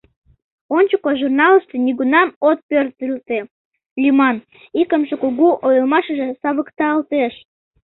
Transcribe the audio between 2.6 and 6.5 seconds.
пӧртылтӧ» лӱман, икымше кугу ойлымашыже